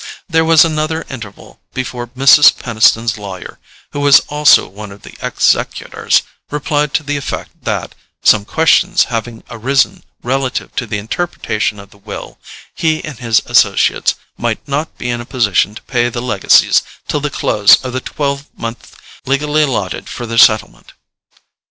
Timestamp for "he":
12.73-13.05